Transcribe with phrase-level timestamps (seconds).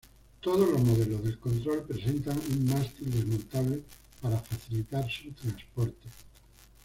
[0.39, 3.83] Todos los modelos del control presentan un mástil desmontable
[4.19, 6.09] para facilitar su transporte.